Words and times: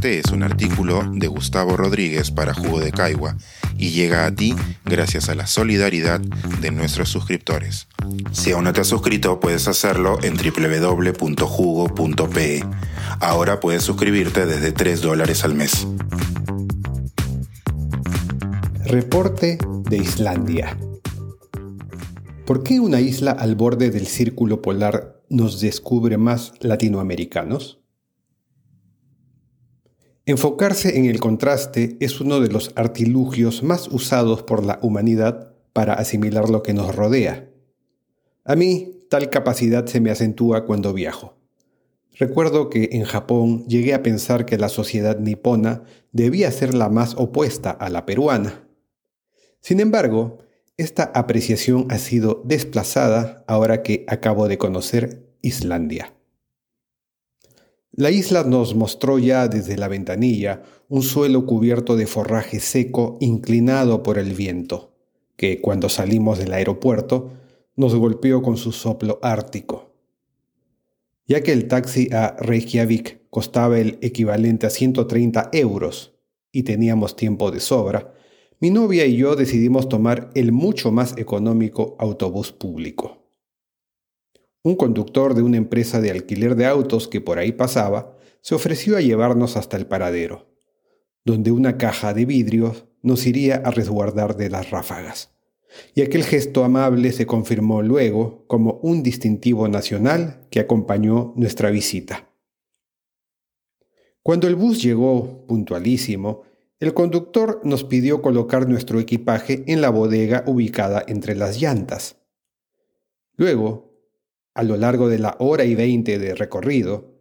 Este 0.00 0.18
es 0.18 0.32
un 0.32 0.42
artículo 0.42 1.02
de 1.12 1.26
Gustavo 1.26 1.76
Rodríguez 1.76 2.30
para 2.30 2.54
Jugo 2.54 2.80
de 2.80 2.90
Caigua 2.90 3.36
y 3.76 3.90
llega 3.90 4.24
a 4.24 4.34
ti 4.34 4.56
gracias 4.86 5.28
a 5.28 5.34
la 5.34 5.46
solidaridad 5.46 6.20
de 6.20 6.70
nuestros 6.70 7.10
suscriptores. 7.10 7.86
Si 8.32 8.52
aún 8.52 8.64
no 8.64 8.72
te 8.72 8.80
has 8.80 8.86
suscrito, 8.86 9.40
puedes 9.40 9.68
hacerlo 9.68 10.18
en 10.22 10.38
www.jugo.pe. 10.38 11.44
Ahora 13.20 13.60
puedes 13.60 13.82
suscribirte 13.82 14.46
desde 14.46 14.72
3 14.72 15.02
dólares 15.02 15.44
al 15.44 15.52
mes. 15.54 15.86
Reporte 18.86 19.58
de 19.90 19.98
Islandia. 19.98 20.78
¿Por 22.46 22.62
qué 22.62 22.80
una 22.80 23.02
isla 23.02 23.32
al 23.32 23.54
borde 23.54 23.90
del 23.90 24.06
círculo 24.06 24.62
polar 24.62 25.20
nos 25.28 25.60
descubre 25.60 26.16
más 26.16 26.54
latinoamericanos? 26.60 27.79
Enfocarse 30.30 30.96
en 30.96 31.06
el 31.06 31.18
contraste 31.18 31.96
es 31.98 32.20
uno 32.20 32.38
de 32.38 32.46
los 32.46 32.70
artilugios 32.76 33.64
más 33.64 33.88
usados 33.88 34.44
por 34.44 34.64
la 34.64 34.78
humanidad 34.80 35.56
para 35.72 35.94
asimilar 35.94 36.48
lo 36.48 36.62
que 36.62 36.72
nos 36.72 36.94
rodea. 36.94 37.50
A 38.44 38.54
mí, 38.54 39.00
tal 39.10 39.28
capacidad 39.28 39.86
se 39.86 39.98
me 39.98 40.12
acentúa 40.12 40.66
cuando 40.66 40.92
viajo. 40.92 41.36
Recuerdo 42.16 42.70
que 42.70 42.90
en 42.92 43.02
Japón 43.02 43.66
llegué 43.66 43.92
a 43.92 44.04
pensar 44.04 44.46
que 44.46 44.56
la 44.56 44.68
sociedad 44.68 45.18
nipona 45.18 45.82
debía 46.12 46.52
ser 46.52 46.74
la 46.74 46.88
más 46.88 47.16
opuesta 47.16 47.72
a 47.72 47.90
la 47.90 48.06
peruana. 48.06 48.68
Sin 49.60 49.80
embargo, 49.80 50.38
esta 50.76 51.10
apreciación 51.12 51.88
ha 51.90 51.98
sido 51.98 52.40
desplazada 52.44 53.42
ahora 53.48 53.82
que 53.82 54.04
acabo 54.06 54.46
de 54.46 54.58
conocer 54.58 55.26
Islandia. 55.42 56.14
La 57.92 58.10
isla 58.10 58.44
nos 58.44 58.76
mostró 58.76 59.18
ya 59.18 59.48
desde 59.48 59.76
la 59.76 59.88
ventanilla 59.88 60.62
un 60.88 61.02
suelo 61.02 61.44
cubierto 61.44 61.96
de 61.96 62.06
forraje 62.06 62.60
seco 62.60 63.18
inclinado 63.20 64.04
por 64.04 64.16
el 64.16 64.34
viento, 64.34 64.94
que 65.36 65.60
cuando 65.60 65.88
salimos 65.88 66.38
del 66.38 66.52
aeropuerto 66.52 67.32
nos 67.74 67.94
golpeó 67.94 68.42
con 68.42 68.56
su 68.56 68.70
soplo 68.70 69.18
ártico. 69.22 69.92
Ya 71.26 71.42
que 71.42 71.52
el 71.52 71.66
taxi 71.66 72.08
a 72.12 72.36
Reykjavik 72.38 73.28
costaba 73.28 73.80
el 73.80 73.98
equivalente 74.02 74.66
a 74.66 74.70
130 74.70 75.50
euros 75.52 76.14
y 76.52 76.62
teníamos 76.62 77.16
tiempo 77.16 77.50
de 77.50 77.60
sobra, 77.60 78.14
mi 78.60 78.70
novia 78.70 79.06
y 79.06 79.16
yo 79.16 79.34
decidimos 79.36 79.88
tomar 79.88 80.30
el 80.34 80.52
mucho 80.52 80.92
más 80.92 81.16
económico 81.16 81.96
autobús 81.98 82.52
público. 82.52 83.19
Un 84.62 84.76
conductor 84.76 85.34
de 85.34 85.42
una 85.42 85.56
empresa 85.56 86.00
de 86.00 86.10
alquiler 86.10 86.54
de 86.54 86.66
autos 86.66 87.08
que 87.08 87.20
por 87.20 87.38
ahí 87.38 87.52
pasaba 87.52 88.18
se 88.42 88.54
ofreció 88.54 88.96
a 88.96 89.00
llevarnos 89.00 89.56
hasta 89.56 89.76
el 89.76 89.86
paradero, 89.86 90.48
donde 91.24 91.50
una 91.50 91.78
caja 91.78 92.12
de 92.12 92.26
vidrios 92.26 92.84
nos 93.02 93.26
iría 93.26 93.56
a 93.56 93.70
resguardar 93.70 94.36
de 94.36 94.50
las 94.50 94.70
ráfagas. 94.70 95.30
Y 95.94 96.02
aquel 96.02 96.24
gesto 96.24 96.64
amable 96.64 97.12
se 97.12 97.26
confirmó 97.26 97.80
luego 97.80 98.44
como 98.48 98.80
un 98.82 99.02
distintivo 99.02 99.68
nacional 99.68 100.46
que 100.50 100.60
acompañó 100.60 101.32
nuestra 101.36 101.70
visita. 101.70 102.28
Cuando 104.22 104.46
el 104.46 104.56
bus 104.56 104.82
llegó, 104.82 105.46
puntualísimo, 105.46 106.42
el 106.80 106.92
conductor 106.92 107.60
nos 107.64 107.84
pidió 107.84 108.20
colocar 108.20 108.68
nuestro 108.68 109.00
equipaje 109.00 109.64
en 109.66 109.80
la 109.80 109.90
bodega 109.90 110.44
ubicada 110.46 111.04
entre 111.06 111.34
las 111.34 111.60
llantas. 111.60 112.16
Luego, 113.36 113.89
a 114.54 114.62
lo 114.62 114.76
largo 114.76 115.08
de 115.08 115.18
la 115.18 115.36
hora 115.38 115.64
y 115.64 115.74
veinte 115.74 116.18
de 116.18 116.34
recorrido, 116.34 117.14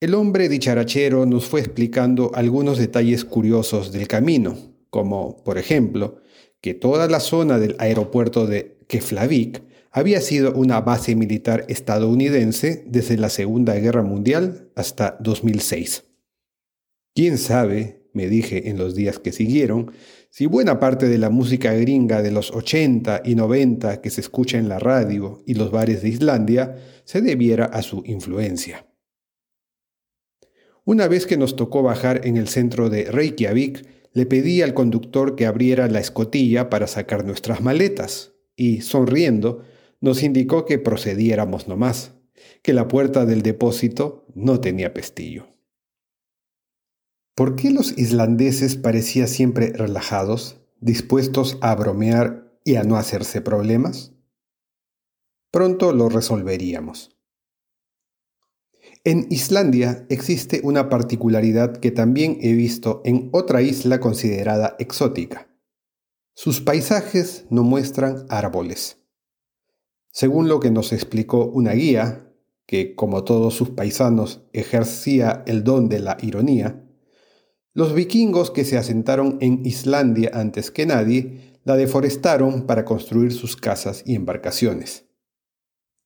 el 0.00 0.14
hombre 0.14 0.48
dicharachero 0.48 1.24
nos 1.24 1.46
fue 1.46 1.60
explicando 1.60 2.30
algunos 2.34 2.78
detalles 2.78 3.24
curiosos 3.24 3.92
del 3.92 4.08
camino, 4.08 4.56
como, 4.90 5.42
por 5.42 5.56
ejemplo, 5.58 6.20
que 6.60 6.74
toda 6.74 7.08
la 7.08 7.20
zona 7.20 7.58
del 7.58 7.76
aeropuerto 7.78 8.46
de 8.46 8.78
Keflavik 8.88 9.62
había 9.90 10.20
sido 10.20 10.52
una 10.52 10.82
base 10.82 11.16
militar 11.16 11.64
estadounidense 11.68 12.84
desde 12.86 13.16
la 13.16 13.30
Segunda 13.30 13.74
Guerra 13.76 14.02
Mundial 14.02 14.70
hasta 14.74 15.16
2006. 15.20 16.04
¿Quién 17.14 17.38
sabe, 17.38 18.02
me 18.12 18.28
dije 18.28 18.68
en 18.68 18.76
los 18.76 18.94
días 18.94 19.18
que 19.18 19.32
siguieron, 19.32 19.92
si 20.36 20.44
buena 20.44 20.78
parte 20.78 21.08
de 21.08 21.16
la 21.16 21.30
música 21.30 21.72
gringa 21.72 22.20
de 22.20 22.30
los 22.30 22.50
80 22.50 23.22
y 23.24 23.36
90 23.36 24.02
que 24.02 24.10
se 24.10 24.20
escucha 24.20 24.58
en 24.58 24.68
la 24.68 24.78
radio 24.78 25.42
y 25.46 25.54
los 25.54 25.70
bares 25.70 26.02
de 26.02 26.10
Islandia 26.10 26.76
se 27.04 27.22
debiera 27.22 27.64
a 27.64 27.80
su 27.80 28.02
influencia. 28.04 28.86
Una 30.84 31.08
vez 31.08 31.24
que 31.24 31.38
nos 31.38 31.56
tocó 31.56 31.82
bajar 31.82 32.26
en 32.26 32.36
el 32.36 32.48
centro 32.48 32.90
de 32.90 33.04
Reykjavik, 33.04 33.88
le 34.12 34.26
pedí 34.26 34.60
al 34.60 34.74
conductor 34.74 35.36
que 35.36 35.46
abriera 35.46 35.88
la 35.88 36.00
escotilla 36.00 36.68
para 36.68 36.86
sacar 36.86 37.24
nuestras 37.24 37.62
maletas 37.62 38.34
y, 38.56 38.82
sonriendo, 38.82 39.62
nos 40.02 40.22
indicó 40.22 40.66
que 40.66 40.78
procediéramos 40.78 41.66
nomás, 41.66 42.12
que 42.60 42.74
la 42.74 42.88
puerta 42.88 43.24
del 43.24 43.40
depósito 43.40 44.26
no 44.34 44.60
tenía 44.60 44.92
pestillo. 44.92 45.55
¿Por 47.36 47.54
qué 47.54 47.70
los 47.70 47.98
islandeses 47.98 48.76
parecían 48.76 49.28
siempre 49.28 49.70
relajados, 49.70 50.58
dispuestos 50.80 51.58
a 51.60 51.74
bromear 51.74 52.58
y 52.64 52.76
a 52.76 52.82
no 52.82 52.96
hacerse 52.96 53.42
problemas? 53.42 54.14
Pronto 55.50 55.92
lo 55.92 56.08
resolveríamos. 56.08 57.14
En 59.04 59.26
Islandia 59.28 60.06
existe 60.08 60.62
una 60.64 60.88
particularidad 60.88 61.76
que 61.76 61.90
también 61.90 62.38
he 62.40 62.54
visto 62.54 63.02
en 63.04 63.28
otra 63.34 63.60
isla 63.60 64.00
considerada 64.00 64.74
exótica. 64.78 65.46
Sus 66.32 66.62
paisajes 66.62 67.44
no 67.50 67.64
muestran 67.64 68.24
árboles. 68.30 69.02
Según 70.10 70.48
lo 70.48 70.58
que 70.58 70.70
nos 70.70 70.90
explicó 70.90 71.44
una 71.44 71.72
guía, 71.72 72.32
que 72.64 72.94
como 72.94 73.24
todos 73.24 73.52
sus 73.52 73.68
paisanos 73.68 74.40
ejercía 74.54 75.44
el 75.46 75.64
don 75.64 75.90
de 75.90 76.00
la 76.00 76.16
ironía, 76.22 76.82
los 77.76 77.92
vikingos 77.92 78.50
que 78.50 78.64
se 78.64 78.78
asentaron 78.78 79.36
en 79.42 79.60
Islandia 79.66 80.30
antes 80.32 80.70
que 80.70 80.86
nadie 80.86 81.58
la 81.62 81.76
deforestaron 81.76 82.62
para 82.62 82.86
construir 82.86 83.34
sus 83.34 83.54
casas 83.54 84.02
y 84.06 84.14
embarcaciones. 84.14 85.04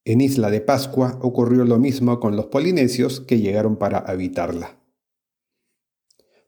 En 0.05 0.21
Isla 0.21 0.51
de 0.51 0.63
Pascua 0.63 1.21
ocurrió 1.23 1.65
lo 1.65 1.79
mismo 1.79 2.19
con 2.19 2.35
los 2.35 2.47
polinesios 2.47 3.21
que 3.21 3.39
llegaron 3.39 3.77
para 3.77 3.99
habitarla. 3.99 4.81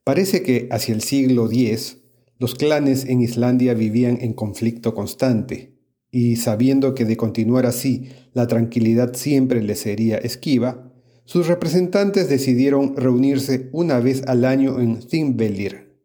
Parece 0.02 0.42
que 0.42 0.66
hacia 0.72 0.92
el 0.92 1.02
siglo 1.02 1.46
X 1.48 1.98
los 2.40 2.56
clanes 2.56 3.04
en 3.04 3.20
Islandia 3.20 3.74
vivían 3.74 4.18
en 4.22 4.32
conflicto 4.32 4.92
constante, 4.92 5.78
y 6.10 6.34
sabiendo 6.34 6.96
que 6.96 7.04
de 7.04 7.16
continuar 7.16 7.64
así 7.64 8.08
la 8.32 8.48
tranquilidad 8.48 9.14
siempre 9.14 9.62
les 9.62 9.78
sería 9.78 10.18
esquiva, 10.18 10.91
sus 11.24 11.46
representantes 11.46 12.28
decidieron 12.28 12.96
reunirse 12.96 13.68
una 13.72 14.00
vez 14.00 14.22
al 14.26 14.44
año 14.44 14.80
en 14.80 15.00
Thingvellir, 15.00 15.96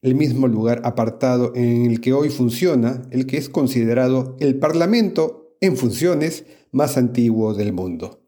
el 0.00 0.14
mismo 0.14 0.48
lugar 0.48 0.80
apartado 0.84 1.52
en 1.54 1.86
el 1.86 2.00
que 2.00 2.12
hoy 2.12 2.30
funciona 2.30 3.02
el 3.10 3.26
que 3.26 3.36
es 3.36 3.48
considerado 3.48 4.36
el 4.40 4.58
Parlamento 4.58 5.56
en 5.60 5.76
funciones 5.76 6.44
más 6.72 6.96
antiguo 6.96 7.54
del 7.54 7.72
mundo, 7.72 8.24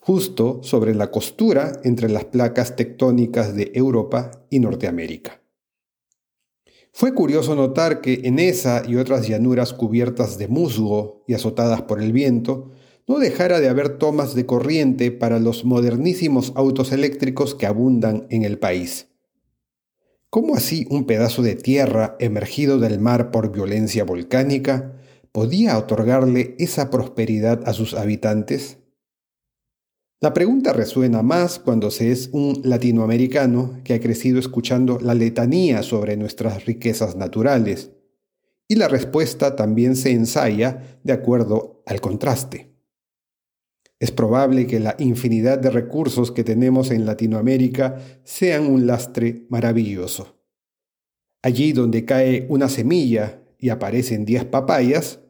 justo 0.00 0.60
sobre 0.62 0.94
la 0.94 1.10
costura 1.10 1.72
entre 1.84 2.08
las 2.08 2.24
placas 2.24 2.76
tectónicas 2.76 3.54
de 3.54 3.72
Europa 3.74 4.30
y 4.48 4.60
Norteamérica. 4.60 5.42
Fue 6.92 7.14
curioso 7.14 7.54
notar 7.54 8.00
que 8.00 8.22
en 8.24 8.38
esa 8.38 8.82
y 8.86 8.96
otras 8.96 9.28
llanuras 9.28 9.72
cubiertas 9.72 10.38
de 10.38 10.48
musgo 10.48 11.24
y 11.26 11.34
azotadas 11.34 11.82
por 11.82 12.02
el 12.02 12.12
viento, 12.12 12.70
no 13.06 13.18
dejara 13.18 13.60
de 13.60 13.68
haber 13.68 13.98
tomas 13.98 14.34
de 14.34 14.46
corriente 14.46 15.10
para 15.10 15.38
los 15.38 15.64
modernísimos 15.64 16.52
autos 16.56 16.92
eléctricos 16.92 17.54
que 17.54 17.66
abundan 17.66 18.26
en 18.30 18.44
el 18.44 18.58
país. 18.58 19.08
¿Cómo 20.30 20.54
así 20.54 20.86
un 20.90 21.06
pedazo 21.06 21.42
de 21.42 21.56
tierra 21.56 22.16
emergido 22.20 22.78
del 22.78 23.00
mar 23.00 23.30
por 23.32 23.50
violencia 23.50 24.04
volcánica 24.04 24.96
podía 25.32 25.76
otorgarle 25.76 26.54
esa 26.58 26.88
prosperidad 26.90 27.62
a 27.66 27.72
sus 27.72 27.94
habitantes? 27.94 28.78
La 30.20 30.34
pregunta 30.34 30.72
resuena 30.72 31.22
más 31.22 31.58
cuando 31.58 31.90
se 31.90 32.12
es 32.12 32.28
un 32.32 32.60
latinoamericano 32.62 33.80
que 33.84 33.94
ha 33.94 34.00
crecido 34.00 34.38
escuchando 34.38 34.98
la 35.00 35.14
letanía 35.14 35.82
sobre 35.82 36.16
nuestras 36.16 36.66
riquezas 36.66 37.16
naturales, 37.16 37.90
y 38.68 38.76
la 38.76 38.86
respuesta 38.86 39.56
también 39.56 39.96
se 39.96 40.12
ensaya 40.12 41.00
de 41.02 41.12
acuerdo 41.12 41.82
al 41.86 42.00
contraste. 42.00 42.69
Es 44.00 44.10
probable 44.10 44.66
que 44.66 44.80
la 44.80 44.96
infinidad 44.98 45.58
de 45.58 45.70
recursos 45.70 46.32
que 46.32 46.42
tenemos 46.42 46.90
en 46.90 47.04
Latinoamérica 47.04 48.00
sean 48.24 48.66
un 48.66 48.86
lastre 48.86 49.46
maravilloso. 49.50 50.40
Allí 51.42 51.72
donde 51.72 52.06
cae 52.06 52.46
una 52.48 52.70
semilla 52.70 53.42
y 53.58 53.68
aparecen 53.68 54.24
diez 54.24 54.46
papayas, 54.46 55.20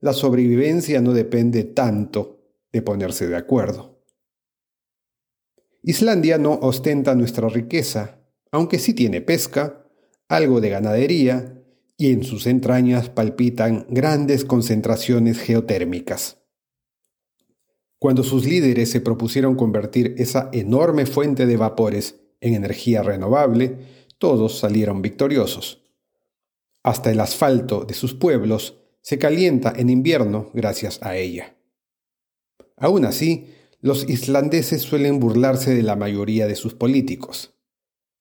la 0.00 0.14
sobrevivencia 0.14 1.02
no 1.02 1.12
depende 1.12 1.64
tanto 1.64 2.40
de 2.72 2.80
ponerse 2.80 3.28
de 3.28 3.36
acuerdo. 3.36 4.02
Islandia 5.82 6.38
no 6.38 6.54
ostenta 6.54 7.14
nuestra 7.14 7.50
riqueza, 7.50 8.20
aunque 8.50 8.78
sí 8.78 8.94
tiene 8.94 9.20
pesca, 9.20 9.86
algo 10.28 10.62
de 10.62 10.70
ganadería 10.70 11.62
y 11.98 12.10
en 12.12 12.24
sus 12.24 12.46
entrañas 12.46 13.10
palpitan 13.10 13.86
grandes 13.90 14.46
concentraciones 14.46 15.38
geotérmicas. 15.40 16.43
Cuando 18.04 18.22
sus 18.22 18.44
líderes 18.44 18.90
se 18.90 19.00
propusieron 19.00 19.54
convertir 19.54 20.14
esa 20.18 20.50
enorme 20.52 21.06
fuente 21.06 21.46
de 21.46 21.56
vapores 21.56 22.16
en 22.42 22.52
energía 22.52 23.02
renovable, 23.02 23.78
todos 24.18 24.58
salieron 24.58 25.00
victoriosos. 25.00 25.86
Hasta 26.82 27.10
el 27.10 27.18
asfalto 27.18 27.86
de 27.86 27.94
sus 27.94 28.12
pueblos 28.12 28.76
se 29.00 29.16
calienta 29.16 29.72
en 29.74 29.88
invierno 29.88 30.50
gracias 30.52 30.98
a 31.02 31.16
ella. 31.16 31.56
Aún 32.76 33.06
así, 33.06 33.46
los 33.80 34.06
islandeses 34.06 34.82
suelen 34.82 35.18
burlarse 35.18 35.74
de 35.74 35.82
la 35.82 35.96
mayoría 35.96 36.46
de 36.46 36.56
sus 36.56 36.74
políticos. 36.74 37.54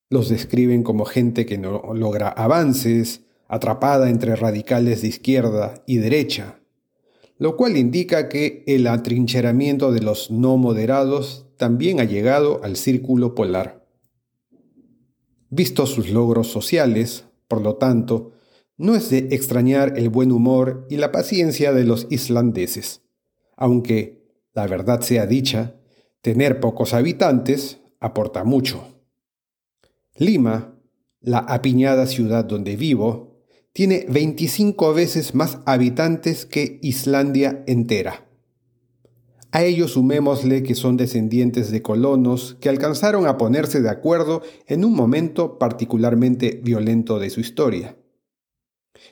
Los 0.10 0.30
describen 0.30 0.84
como 0.84 1.04
gente 1.04 1.46
que 1.46 1.58
no 1.58 1.94
logra 1.94 2.30
avances, 2.30 3.26
atrapada 3.50 4.10
entre 4.10 4.38
radicales 4.38 5.02
de 5.02 5.10
izquierda 5.10 5.84
y 5.86 5.98
derecha, 5.98 6.63
lo 7.38 7.58
cual 7.58 7.78
indica 7.78 8.30
que 8.30 8.64
el 8.68 8.88
atrincheramiento 8.88 9.92
de 9.92 10.02
los 10.02 10.32
no 10.32 10.58
moderados 10.58 11.48
también 11.58 12.00
ha 12.00 12.04
llegado 12.04 12.64
al 12.64 12.76
círculo 12.76 13.36
polar. 13.36 13.86
Vistos 15.50 15.90
sus 15.92 16.10
logros 16.10 16.48
sociales, 16.48 17.26
por 17.48 17.62
lo 17.62 17.76
tanto, 17.76 18.32
no 18.78 18.96
es 18.96 19.10
de 19.10 19.30
extrañar 19.32 19.98
el 19.98 20.10
buen 20.10 20.32
humor 20.32 20.88
y 20.90 20.98
la 20.98 21.12
paciencia 21.12 21.74
de 21.74 21.84
los 21.84 22.08
islandeses, 22.10 23.02
aunque, 23.56 24.24
la 24.54 24.68
verdad 24.68 25.02
sea 25.02 25.28
dicha, 25.28 25.76
tener 26.22 26.60
pocos 26.60 26.94
habitantes 26.94 27.82
aporta 28.00 28.44
mucho. 28.44 28.84
Lima, 30.16 30.76
la 31.22 31.40
apiñada 31.40 32.06
ciudad 32.08 32.46
donde 32.46 32.76
vivo, 32.76 33.33
tiene 33.74 34.06
25 34.10 34.94
veces 34.94 35.36
más 35.36 35.60
habitantes 35.66 36.46
que 36.46 36.80
Islandia 36.82 37.64
entera. 37.68 38.28
A 39.52 39.64
ellos 39.64 39.92
sumémosle 39.92 40.64
que 40.64 40.74
son 40.74 40.98
descendientes 40.98 41.70
de 41.70 41.82
colonos 41.82 42.58
que 42.60 42.70
alcanzaron 42.70 43.28
a 43.28 43.38
ponerse 43.38 43.82
de 43.82 43.90
acuerdo 43.90 44.42
en 44.68 44.86
un 44.86 44.96
momento 44.96 45.60
particularmente 45.60 46.62
violento 46.64 47.20
de 47.20 47.30
su 47.30 47.40
historia 47.40 47.98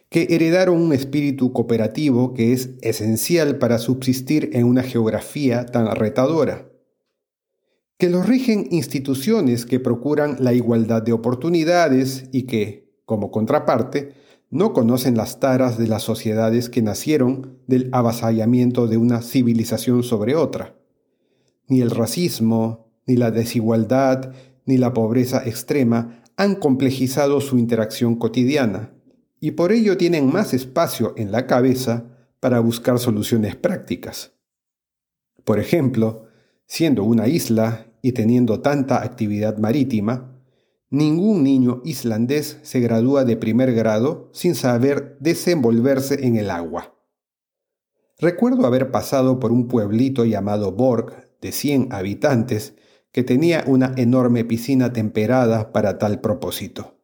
que 0.10 0.28
heredaron 0.30 0.82
un 0.82 0.94
espíritu 0.94 1.54
cooperativo 1.54 2.34
que 2.34 2.54
es 2.54 2.72
esencial 2.82 3.58
para 3.58 3.80
subsistir 3.80 4.50
en 4.54 4.66
una 4.66 4.84
geografía 4.84 5.66
tan 5.66 5.96
retadora, 5.96 6.70
que 7.98 8.10
los 8.10 8.28
rigen 8.28 8.68
instituciones 8.72 9.66
que 9.66 9.80
procuran 9.80 10.38
la 10.40 10.54
igualdad 10.54 11.02
de 11.02 11.14
oportunidades 11.14 12.26
y 12.32 12.44
que, 12.44 12.92
como 13.06 13.32
contraparte, 13.32 14.14
no 14.52 14.74
conocen 14.74 15.16
las 15.16 15.40
taras 15.40 15.78
de 15.78 15.88
las 15.88 16.04
sociedades 16.04 16.70
que 16.70 16.82
nacieron 16.82 17.58
del 17.68 17.90
avasallamiento 17.94 18.88
de 18.88 18.98
una 18.98 19.22
civilización 19.22 20.04
sobre 20.04 20.36
otra. 20.36 20.76
Ni 21.68 21.80
el 21.80 21.90
racismo, 21.90 22.92
ni 23.08 23.16
la 23.16 23.32
desigualdad, 23.32 24.34
ni 24.66 24.78
la 24.78 24.94
pobreza 24.94 25.42
extrema 25.46 26.22
han 26.36 26.56
complejizado 26.56 27.40
su 27.40 27.58
interacción 27.58 28.16
cotidiana 28.16 28.94
y 29.40 29.52
por 29.52 29.72
ello 29.72 29.98
tienen 29.98 30.32
más 30.32 30.54
espacio 30.54 31.14
en 31.18 31.32
la 31.32 31.48
cabeza 31.48 32.06
para 32.42 32.60
buscar 32.60 33.00
soluciones 33.00 33.56
prácticas. 33.56 34.34
Por 35.46 35.60
ejemplo, 35.60 36.26
siendo 36.68 37.04
una 37.04 37.28
isla 37.28 37.88
y 38.02 38.12
teniendo 38.12 38.60
tanta 38.60 39.02
actividad 39.02 39.58
marítima, 39.58 40.31
ningún 40.92 41.44
niño 41.44 41.82
islandés 41.84 42.60
se 42.62 42.80
gradúa 42.82 43.24
de 43.24 43.38
primer 43.38 43.74
grado 43.74 44.30
sin 44.34 44.54
saber 44.54 45.18
desenvolverse 45.20 46.28
en 46.28 46.36
el 46.36 46.52
agua. 46.52 46.96
Recuerdo 48.20 48.68
haber 48.68 48.92
pasado 48.92 49.40
por 49.40 49.52
un 49.52 49.68
pueblito 49.68 50.26
llamado 50.26 50.74
Borg, 50.74 51.32
de 51.42 51.52
100 51.52 51.92
habitantes, 51.92 52.76
que 53.12 53.24
tenía 53.24 53.64
una 53.66 53.94
enorme 53.98 54.46
piscina 54.46 54.94
temperada 54.94 55.72
para 55.72 55.98
tal 55.98 56.22
propósito. 56.22 57.00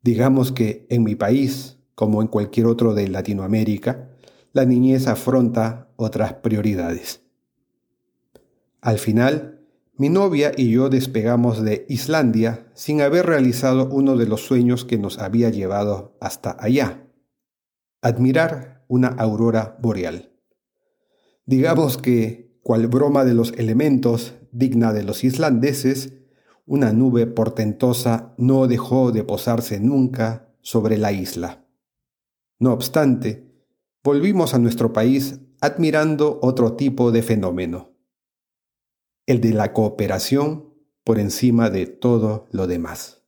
Digamos 0.00 0.52
que 0.52 0.86
en 0.90 1.02
mi 1.02 1.16
país, 1.16 1.78
como 1.94 2.22
en 2.22 2.28
cualquier 2.28 2.66
otro 2.66 2.94
de 2.94 3.08
Latinoamérica, 3.08 4.10
la 4.52 4.64
niñez 4.64 5.06
afronta 5.06 5.88
otras 5.96 6.34
prioridades. 6.34 7.22
Al 8.80 8.98
final, 8.98 9.61
mi 9.98 10.08
novia 10.08 10.52
y 10.56 10.70
yo 10.70 10.88
despegamos 10.88 11.62
de 11.62 11.84
Islandia 11.88 12.66
sin 12.74 13.02
haber 13.02 13.26
realizado 13.26 13.88
uno 13.90 14.16
de 14.16 14.26
los 14.26 14.46
sueños 14.46 14.84
que 14.84 14.98
nos 14.98 15.18
había 15.18 15.50
llevado 15.50 16.16
hasta 16.20 16.56
allá, 16.58 17.06
admirar 18.00 18.84
una 18.88 19.08
aurora 19.08 19.76
boreal. 19.80 20.32
Digamos 21.44 21.98
que, 21.98 22.58
cual 22.62 22.86
broma 22.86 23.24
de 23.24 23.34
los 23.34 23.52
elementos 23.52 24.34
digna 24.50 24.92
de 24.92 25.02
los 25.02 25.24
islandeses, 25.24 26.14
una 26.66 26.92
nube 26.92 27.26
portentosa 27.26 28.34
no 28.38 28.66
dejó 28.68 29.12
de 29.12 29.24
posarse 29.24 29.80
nunca 29.80 30.54
sobre 30.60 30.96
la 30.96 31.12
isla. 31.12 31.66
No 32.58 32.72
obstante, 32.72 33.52
volvimos 34.04 34.54
a 34.54 34.58
nuestro 34.58 34.92
país 34.92 35.40
admirando 35.60 36.38
otro 36.42 36.74
tipo 36.74 37.12
de 37.12 37.22
fenómeno, 37.22 37.91
el 39.26 39.40
de 39.40 39.52
la 39.52 39.72
cooperación 39.72 40.72
por 41.04 41.18
encima 41.18 41.70
de 41.70 41.86
todo 41.86 42.46
lo 42.50 42.66
demás. 42.66 43.22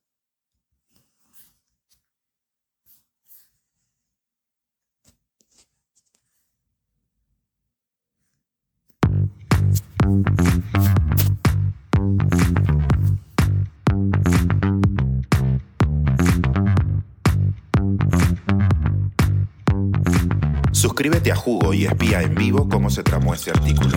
Suscríbete 20.73 21.33
a 21.33 21.37
Jugo 21.37 21.73
y 21.73 21.87
espía 21.87 22.23
en 22.23 22.35
vivo 22.35 22.69
cómo 22.69 22.91
se 22.91 23.03
tramó 23.03 23.33
este 23.33 23.51
artículo. 23.51 23.97